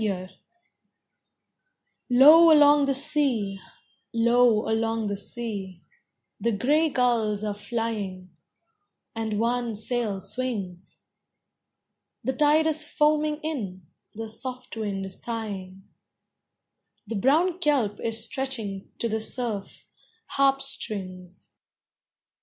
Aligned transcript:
TIDALS 0.03 0.31
Low 2.09 2.51
along 2.51 2.85
the 2.87 2.95
sea, 2.95 3.59
low 4.11 4.67
along 4.67 5.05
the 5.05 5.15
sea, 5.15 5.83
The 6.39 6.51
gray 6.51 6.89
gulls 6.89 7.43
are 7.43 7.53
flying, 7.53 8.35
and 9.13 9.39
one 9.39 9.75
sail 9.75 10.19
swings; 10.19 10.97
The 12.23 12.33
tide 12.33 12.65
is 12.65 12.83
foaming 12.83 13.41
in; 13.43 13.85
the 14.15 14.27
soft 14.27 14.75
wind 14.75 15.11
sighing; 15.11 15.87
The 17.05 17.15
brown 17.15 17.59
kelp 17.59 17.99
is 17.99 18.23
stretching, 18.23 18.91
to 18.97 19.07
the 19.07 19.21
surf, 19.21 19.85
harp 20.29 20.63
strings. 20.63 21.51